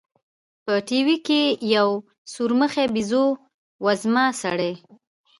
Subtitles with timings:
[0.65, 1.43] په ټي وي کښې
[1.75, 1.87] يو
[2.33, 3.25] سورمخى بيزو
[3.85, 4.73] وزمه سړى.